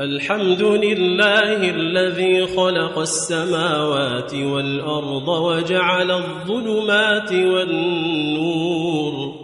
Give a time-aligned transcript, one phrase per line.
[0.00, 9.34] الحمد لله الذي خلق السماوات والارض وجعل الظلمات والنور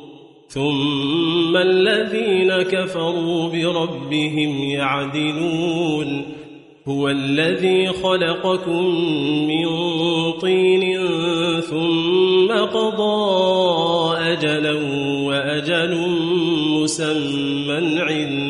[0.48, 6.22] ثم الذين كفروا بربهم يعدلون
[6.88, 8.84] هو الذي خلقكم
[9.48, 9.66] من
[10.32, 10.98] طين
[11.60, 13.58] ثم قضى
[14.32, 14.72] اجلا
[15.26, 16.08] واجل
[16.76, 18.49] مسمى عنده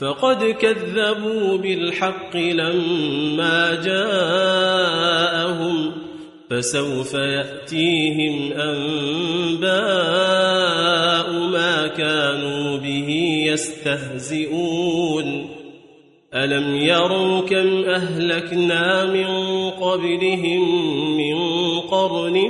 [0.00, 5.92] فقد كذبوا بالحق لما جاءهم
[6.50, 13.08] فسوف ياتيهم انباء ما كانوا به
[13.46, 15.48] يستهزئون
[16.34, 19.26] الم يروا كم اهلكنا من
[19.70, 20.76] قبلهم
[21.16, 21.40] من
[21.80, 22.42] قرن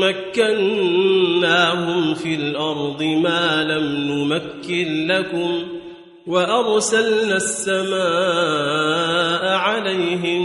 [0.00, 5.83] مكناهم في الارض ما لم نمكن لكم ۖ
[6.26, 10.42] وأرسلنا السماء عليهم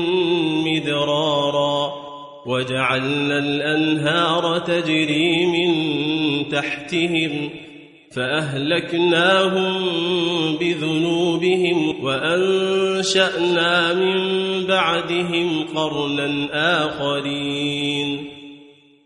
[0.67, 1.93] مدرارا
[2.45, 5.69] وجعلنا الأنهار تجري من
[6.49, 7.49] تحتهم
[8.15, 9.81] فأهلكناهم
[10.59, 14.27] بذنوبهم وأنشأنا من
[14.67, 16.47] بعدهم قرنا
[16.85, 18.08] آخرين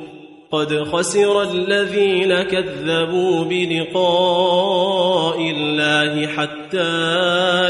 [0.51, 7.01] قد خسر الذين كذبوا بلقاء الله حتى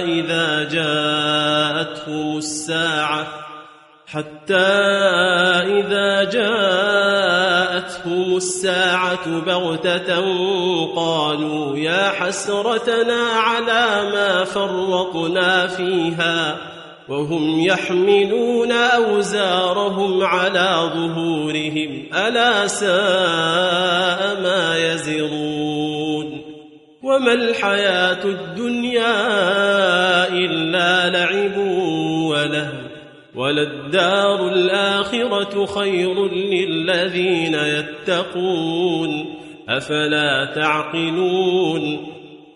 [0.10, 3.28] إذا جاءتهم الساعة
[4.08, 4.56] حتى
[5.72, 10.20] إذا جاءتهم الساعة بغتة
[10.96, 16.71] قالوا يا حسرتنا على ما فرقنا فيها
[17.12, 26.42] وهم يحملون أوزارهم على ظهورهم ألا ساء ما يزرون
[27.04, 29.18] وما الحياة الدنيا
[30.28, 31.58] إلا لعب
[32.28, 32.82] ولهو
[33.36, 39.26] وللدار الآخرة خير للذين يتقون
[39.70, 42.08] أفلا تعقلون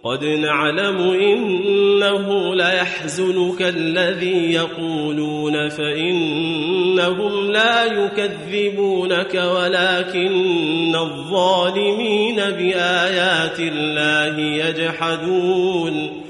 [0.07, 16.21] قد نعلم انه ليحزنك الذي يقولون فانهم لا يكذبونك ولكن الظالمين بايات الله يجحدون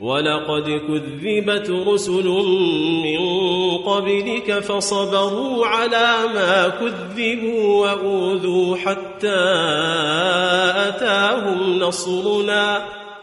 [0.00, 2.26] ولقد كذبت رسل
[3.04, 3.26] من
[3.76, 9.38] قبلك فصبروا على ما كذبوا واوذوا حتى
[10.86, 12.99] اتاهم نصرنا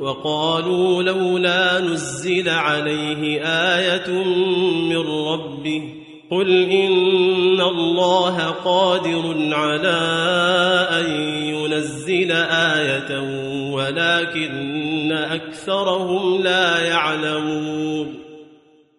[0.00, 4.10] وقالوا لولا نزل عليه ايه
[4.88, 5.82] من ربه
[6.30, 9.98] قل ان الله قادر على
[11.00, 11.10] ان
[11.44, 13.20] ينزل ايه
[13.72, 18.14] ولكن اكثرهم لا يعلمون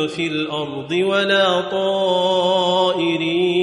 [0.07, 3.62] في الارض ولا طائرين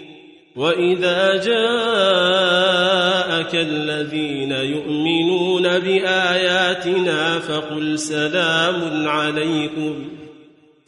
[0.55, 9.93] واذا جاءك الذين يؤمنون باياتنا فقل سلام عليكم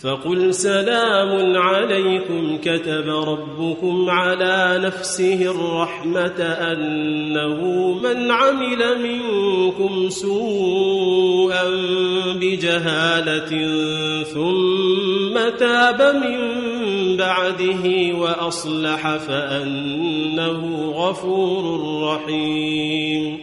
[0.04, 6.42] فقل سلام عليكم كتب ربكم على نفسه الرحمه
[6.72, 7.58] انه
[8.04, 11.64] من عمل منكم سوءا
[12.36, 13.52] بجهاله
[14.24, 16.40] ثم تاب من
[17.18, 23.38] بعده واصلح فانه غفور رحيم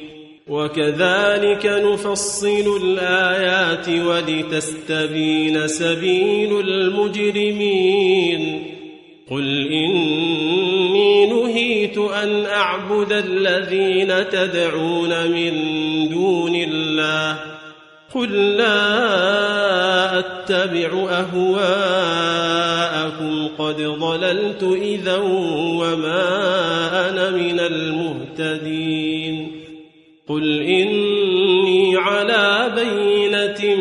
[0.50, 8.64] وكذلك نفصل الايات ولتستبين سبيل المجرمين
[9.30, 15.52] قل اني نهيت ان اعبد الذين تدعون من
[16.08, 17.38] دون الله
[18.14, 25.16] قل لا اتبع اهواءكم قد ضللت اذا
[25.78, 29.19] وما انا من المهتدين
[30.30, 33.76] قل إني على بينة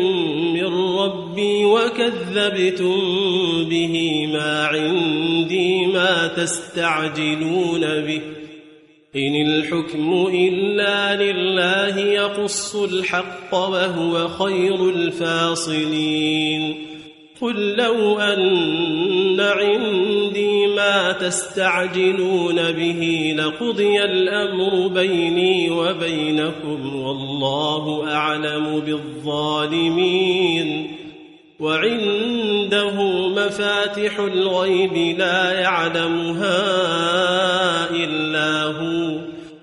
[0.52, 0.66] من
[0.96, 2.94] ربي وكذبتم
[3.68, 8.20] به ما عندي ما تستعجلون به
[9.16, 16.89] إن الحكم إلا لله يقص الحق وهو خير الفاصلين
[17.40, 30.96] قل لو أن عندي ما تستعجلون به لقضي الأمر بيني وبينكم والله أعلم بالظالمين
[31.60, 36.80] وعنده مفاتح الغيب لا يعلمها
[37.90, 39.29] إلا هو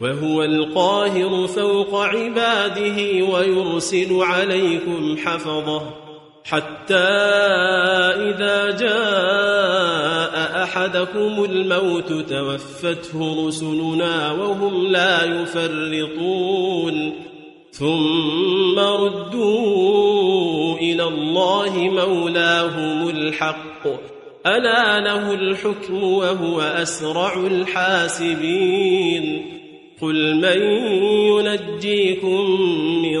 [0.00, 5.82] وهو القاهر فوق عباده ويرسل عليكم حفظه
[6.44, 7.08] حتى
[8.04, 17.12] إذا جاء أحدكم الموت توفته رسلنا وهم لا يفرطون
[17.70, 23.86] ثم ردوا إلى الله مولاهم الحق
[24.46, 29.59] ألا له الحكم وهو أسرع الحاسبين
[30.02, 30.62] قل من
[31.02, 32.60] ينجيكم
[33.02, 33.20] من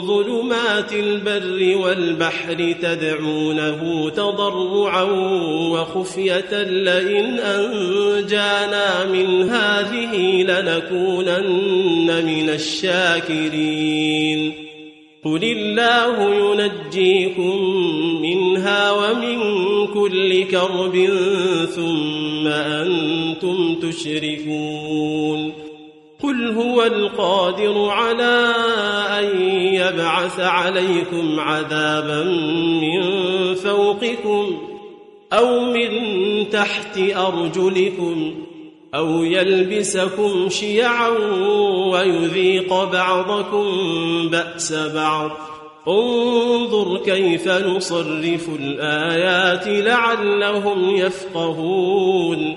[0.00, 5.02] ظلمات البر والبحر تدعونه تضرعا
[5.72, 14.52] وخفية لئن أنجانا من هذه لنكونن من الشاكرين
[15.24, 17.62] قل الله ينجيكم
[18.22, 19.40] منها ومن
[19.86, 21.08] كل كرب
[21.76, 25.63] ثم أنتم تشركون
[26.22, 28.52] قل هو القادر على
[29.20, 29.40] ان
[29.74, 32.24] يبعث عليكم عذابا
[32.80, 33.00] من
[33.54, 34.58] فوقكم
[35.32, 35.90] او من
[36.50, 38.34] تحت ارجلكم
[38.94, 41.08] او يلبسكم شيعا
[41.92, 43.68] ويذيق بعضكم
[44.28, 45.30] باس بعض
[45.88, 52.56] انظر كيف نصرف الايات لعلهم يفقهون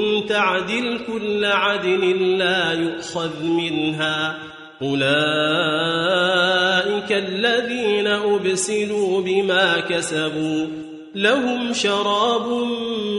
[0.29, 4.37] تعدل كل عدل لا يؤخذ منها
[4.81, 10.67] أولئك الذين أبسلوا بما كسبوا
[11.15, 12.47] لهم شراب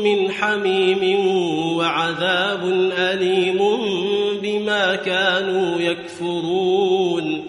[0.04, 1.26] من حميم
[1.76, 2.64] وعذاب
[2.98, 3.58] أليم
[4.42, 7.44] بما كانوا يكفرون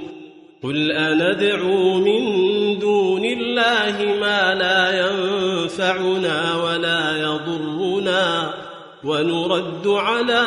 [0.64, 2.40] قل أندعو من
[2.80, 8.54] دون الله ما لا ينفعنا ولا يضرنا
[9.06, 10.42] ونرد على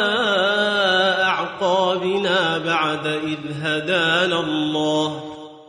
[1.22, 5.20] أعقابنا بعد إذ هدانا الله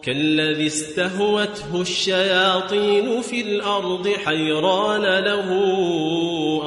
[0.02, 5.50] كالذي استهوته الشياطين في الأرض حيران له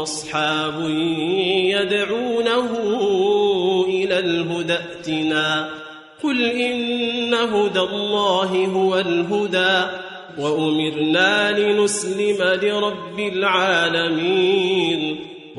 [0.03, 0.91] أصحاب
[1.75, 2.69] يدعونه
[3.89, 5.71] إلى الهدى ائتنا
[6.23, 9.85] قل إن هدى الله هو الهدى
[10.39, 15.30] وأمرنا لنسلم لرب العالمين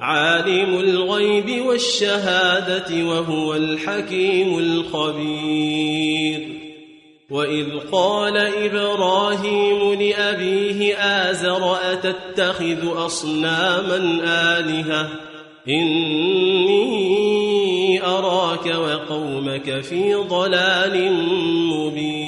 [0.00, 6.48] عالم الغيب والشهادة وهو الحكيم الخبير
[7.30, 13.96] وإذ قال إبراهيم لأبيه آزر أتتخذ أصناما
[14.58, 15.10] آلهة
[15.68, 17.08] إني
[18.02, 21.12] أراك وقومك في ضلال
[21.54, 22.27] مبين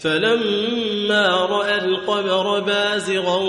[0.00, 3.40] فلما راى القبر بازغا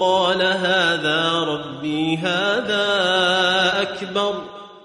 [0.00, 2.84] قال هذا ربي هذا
[3.82, 4.34] اكبر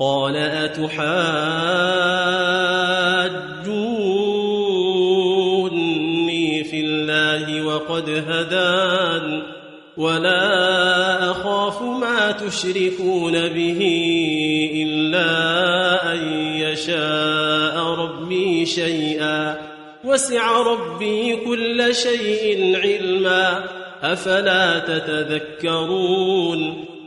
[0.00, 0.84] قال أتحاجوني
[6.64, 9.42] في الله وقد هدان
[9.96, 13.80] ولا أخاف ما تشركون به
[14.74, 15.30] إلا
[16.14, 19.58] أن يشاء ربي شيئا
[20.04, 23.64] وسع ربي كل شيء علما
[24.02, 26.89] أفلا تتذكرون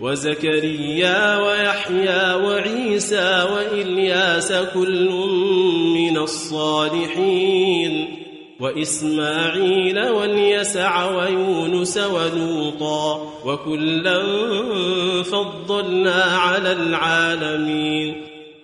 [0.00, 5.10] وزكريا ويحيى وعيسى وإلياس كل
[5.94, 8.14] من الصالحين
[8.60, 14.22] وإسماعيل واليسع ويونس ولوطا وكلا
[15.22, 18.27] فضلنا على العالمين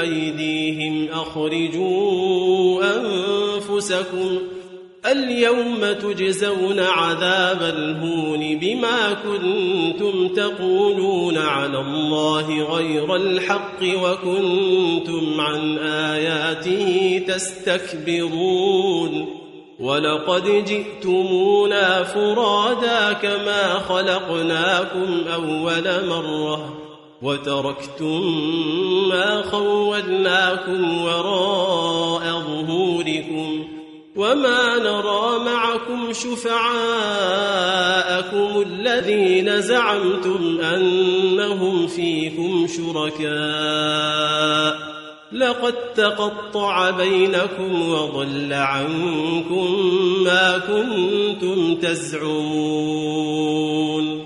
[0.00, 4.38] أيديهم أخرجوا أنفسكم
[5.12, 19.26] اليوم تجزون عذاب الهون بما كنتم تقولون على الله غير الحق وكنتم عن آياته تستكبرون
[19.80, 26.85] ولقد جئتمونا فرادا كما خلقناكم أول مرة
[27.22, 28.34] وتركتم
[29.08, 33.64] ما خولناكم وراء ظهوركم
[34.16, 44.96] وما نرى معكم شفعاءكم الذين زعمتم انهم فيكم شركاء
[45.32, 49.84] لقد تقطع بينكم وضل عنكم
[50.24, 54.25] ما كنتم تزعمون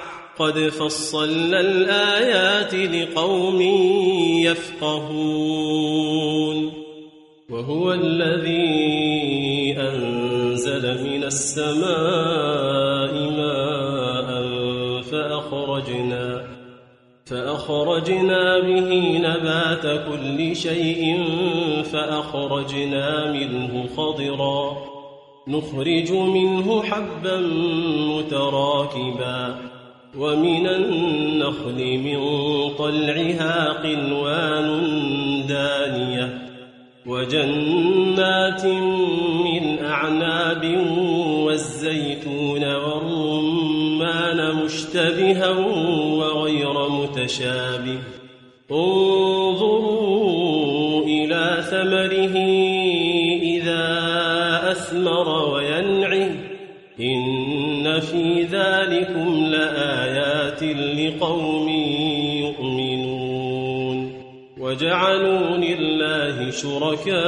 [0.39, 3.61] قد فصلنا الآيات لقوم
[4.41, 6.71] يفقهون
[7.49, 8.71] وهو الذي
[9.79, 14.31] أنزل من السماء ماء
[15.01, 16.47] فأخرجنا
[17.25, 21.21] فأخرجنا به نبات كل شيء
[21.93, 24.77] فأخرجنا منه خضرا
[25.47, 27.37] نخرج منه حبا
[28.07, 29.70] متراكبا
[30.19, 32.19] ومن النخل من
[32.79, 34.81] طلعها قنوان
[35.49, 36.41] دانية
[37.05, 38.65] وجنات
[39.45, 40.77] من أعناب
[41.27, 45.49] والزيتون والرمان مشتبها
[46.15, 47.99] وغير متشابه
[48.71, 52.37] انظروا إلى ثمره
[53.41, 53.91] إذا
[54.71, 56.31] أثمر وينعه
[56.99, 60.00] إن في ذلكم لآية
[60.69, 61.69] لقوم
[62.39, 64.11] يؤمنون
[64.59, 67.21] وجعلوا لله شركاء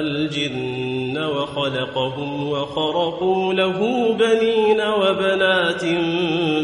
[0.00, 3.78] الجن وخلقهم وخرقوا له
[4.12, 5.84] بنين وبنات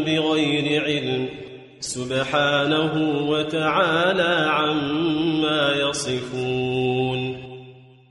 [0.05, 1.27] بغير علم
[1.79, 7.26] سبحانه وتعالى عما يصفون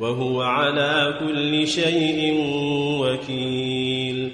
[0.00, 2.34] وهو على كل شيء
[3.00, 4.32] وكيل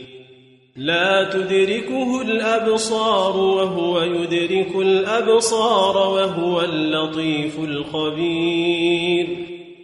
[0.76, 9.28] لا تدركه الابصار وهو يدرك الابصار وهو اللطيف الخبير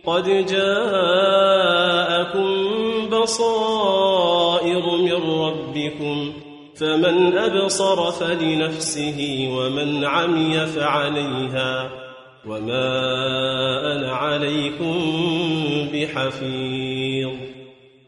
[0.06, 0.98] قد جاءكم
[3.10, 6.32] بصائر من ربكم
[6.80, 11.90] فمن ابصر فلنفسه ومن عمي فعليها
[12.46, 13.00] وما
[13.96, 14.96] أنا عليكم
[15.94, 17.30] بحفيظ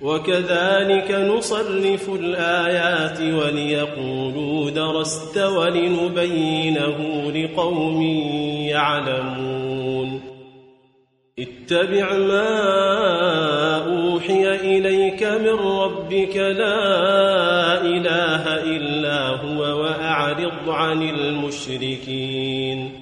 [0.02, 8.02] وكذلك نصرف الآيات وليقولوا درست ولنبينه لقوم
[8.68, 10.20] يعلمون
[11.38, 12.62] اتبع ما
[13.86, 23.01] أوحي إليك من ربك لا إله إلا هو وأعرض عن المشركين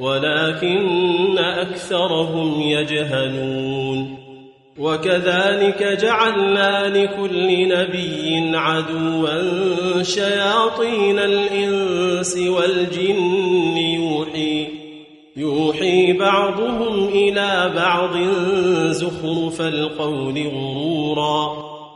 [0.00, 4.18] ولكن أكثرهم يجهلون
[4.78, 9.28] وكذلك جعلنا لكل نبي عدوا
[10.02, 13.36] شياطين الإنس والجن
[13.76, 14.66] يوحي
[15.36, 18.12] يوحي بعضهم إلى بعض
[18.90, 21.65] زخرف القول غرورا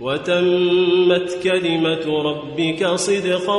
[0.00, 3.56] وتمت كلمه ربك صدقا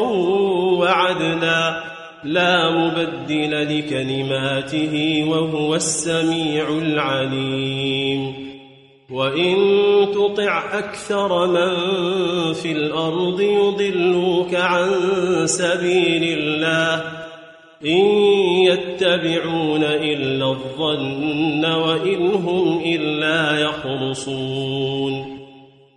[0.77, 1.83] وعدلا
[2.23, 8.33] لا مبدل لكلماته وهو السميع العليم
[9.11, 9.55] وان
[10.13, 11.73] تطع اكثر من
[12.53, 14.91] في الارض يضلوك عن
[15.45, 17.03] سبيل الله
[17.85, 18.05] ان
[18.67, 25.26] يتبعون الا الظن وان هم الا يخرصون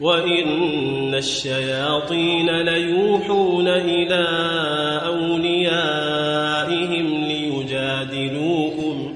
[0.00, 4.26] وإن الشياطين ليوحون إلى
[5.06, 9.14] أوليائهم ليجادلوكم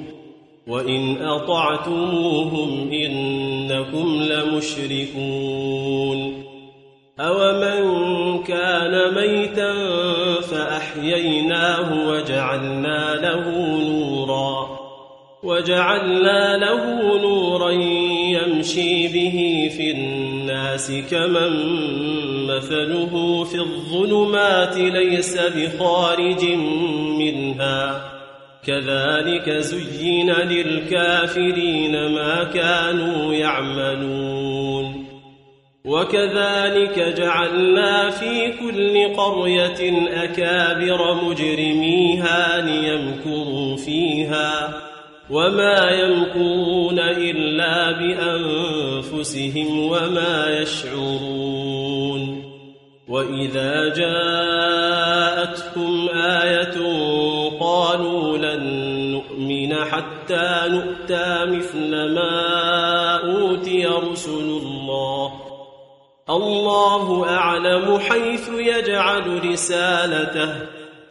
[0.67, 6.43] وإن أطعتموهم إنكم لمشركون
[7.21, 7.83] أومن
[8.43, 9.75] كان ميتا
[10.41, 13.51] فأحييناه وجعلنا له
[13.83, 14.79] نورا
[15.45, 17.71] وجعلنا له نورا
[18.63, 21.65] يمشي به في الناس كمن
[22.47, 26.45] مثله في الظلمات ليس بخارج
[27.19, 28.05] منها
[28.67, 35.07] كذلك زين للكافرين ما كانوا يعملون
[35.85, 44.75] وكذلك جعلنا في كل قريه اكابر مجرميها ليمكروا فيها
[45.33, 52.43] وما يلقون إلا بأنفسهم وما يشعرون
[53.09, 56.77] وإذا جاءتهم آية
[57.61, 58.65] قالوا لن
[59.15, 62.41] نؤمن حتى نؤتى مثل ما
[63.33, 65.33] أوتي رسل الله
[66.31, 70.53] الله أعلم حيث يجعل رسالته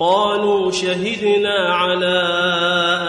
[0.00, 2.22] قالوا شهدنا على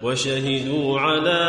[0.03, 1.41] وشهدوا على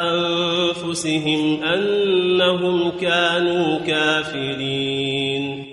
[0.00, 5.64] انفسهم انهم كانوا كافرين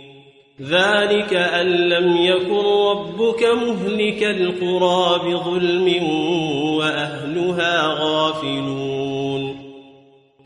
[0.61, 6.03] ذلك ان لم يكن ربك مهلك القرى بظلم
[6.77, 9.48] واهلها غافلون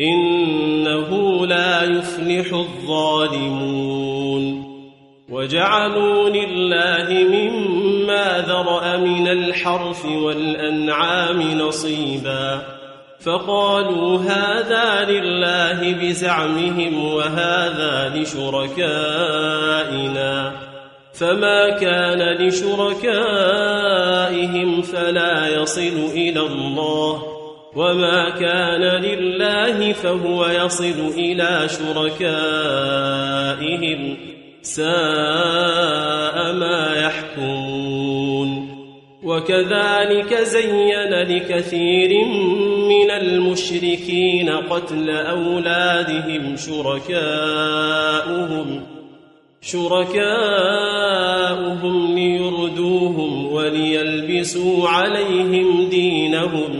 [0.00, 4.70] إنه لا يفلح الظالمون
[5.30, 12.62] وجعلوا لله مما ذرأ من الحرف والأنعام نصيبا
[13.24, 20.52] فقالوا هذا لله بزعمهم وهذا لشركائنا
[21.20, 27.39] فما كان لشركائهم فلا يصل إلى الله
[27.76, 34.16] وما كان لله فهو يصل إلى شركائهم
[34.62, 38.70] ساء ما يحكمون
[39.24, 42.24] وكذلك زين لكثير
[42.88, 48.80] من المشركين قتل أولادهم شركاؤهم
[49.62, 56.79] شركاؤهم ليردوهم وليلبسوا عليهم دينهم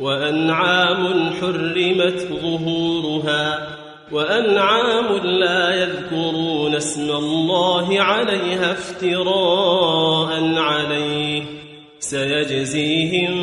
[0.00, 3.68] وأنعام حرمت ظهورها
[4.12, 11.42] وأنعام لا يذكرون اسم الله عليها افتراء عليه
[12.00, 13.34] سيجزيهم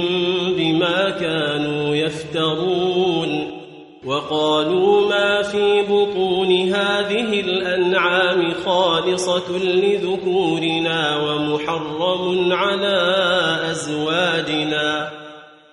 [0.57, 3.51] بما كانوا يفترون
[4.05, 13.15] وقالوا ما في بطون هذه الأنعام خالصة لذكورنا ومحرم على
[13.71, 15.09] أزواجنا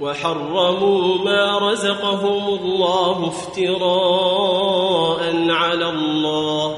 [0.00, 6.76] وحرموا ما رزقهم الله افتراء على الله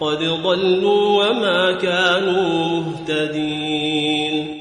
[0.00, 4.60] قد ضلوا وما كانوا مهتدين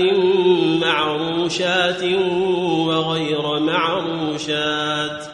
[0.84, 2.02] معروشات
[2.86, 5.26] وغير معروشات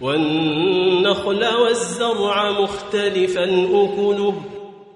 [0.00, 4.34] والنخل والزرع مختلفا اكله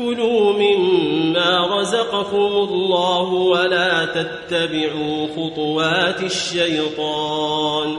[0.00, 7.96] كلوا مما رزقكم الله ولا تتبعوا خطوات الشيطان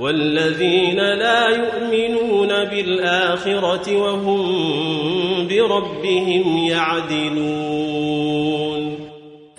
[0.00, 4.42] والذين لا يؤمنون بالآخرة وهم
[5.48, 8.96] بربهم يعدلون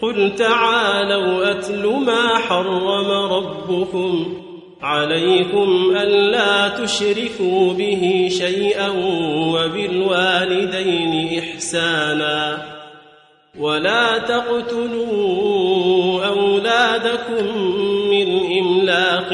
[0.02, 4.26] قل تعالوا أتل ما حرم ربكم
[4.82, 8.90] عليكم ألا تشركوا به شيئا
[9.50, 12.58] وبالوالدين إحسانا
[13.60, 15.46] ولا تقتلوا
[16.26, 17.62] أولادكم
[18.10, 19.34] من إملاق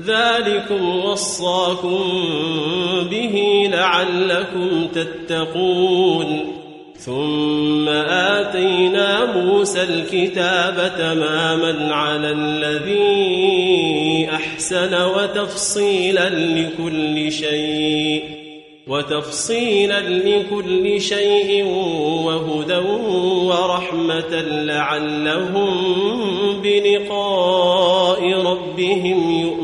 [0.00, 2.10] ذلكم وصاكم
[3.10, 6.40] به لعلكم تتقون
[6.96, 7.88] ثم
[8.38, 18.22] آتينا موسى الكتاب تماما على الذي أحسن وتفصيلا لكل شيء
[18.86, 21.64] وتفصيلا لكل شيء
[22.24, 22.76] وهدى
[23.46, 25.72] ورحمة لعلهم
[26.62, 29.63] بلقاء ربهم يؤمنون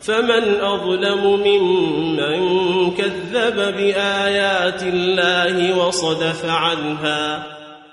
[0.00, 2.40] فمن اظلم ممن
[2.98, 7.44] كذب بايات الله وصدف عنها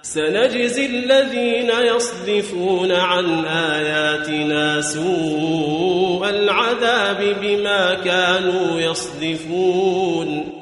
[0.02, 10.54] سنجزي الذين يصدفون عن اياتنا سوء العذاب بما كانوا يصدفون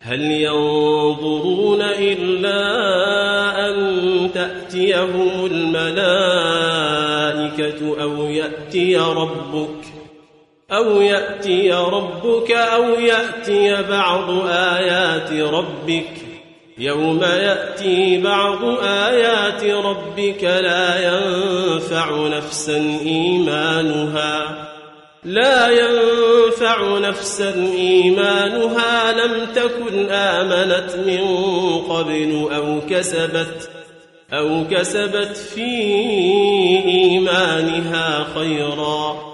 [0.00, 2.64] هل ينظرون الا
[3.68, 3.74] ان
[4.34, 9.83] تاتيهم الملائكه او ياتي ربك
[10.70, 16.10] أو يأتي ربك أو يأتي بعض آيات ربك
[16.78, 24.64] يوم يأتي بعض آيات ربك لا ينفع نفسا إيمانها
[25.24, 31.24] لا ينفع نفسا إيمانها لم تكن آمنت من
[31.88, 33.70] قبل أو كسبت
[34.32, 35.76] أو كسبت في
[36.86, 39.33] إيمانها خيرًا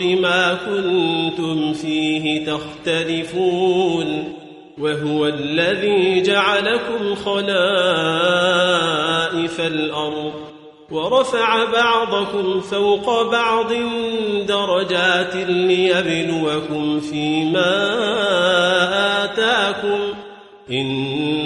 [0.00, 4.32] بما كنتم فيه تختلفون
[4.78, 10.32] وهو الذي جعلكم خلائف الارض
[10.90, 13.72] ورفع بعضكم فوق بعض
[14.48, 17.94] درجات ليبلوكم فيما
[19.24, 19.98] اتاكم
[20.70, 21.41] إن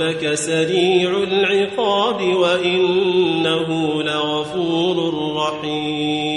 [0.00, 3.68] ربك سريع العقاب وإنه
[4.02, 6.35] لغفور رحيم